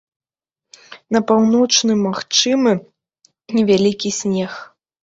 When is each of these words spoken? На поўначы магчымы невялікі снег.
На 1.17 1.21
поўначы 1.31 1.99
магчымы 2.07 2.71
невялікі 3.55 4.09
снег. 4.23 4.51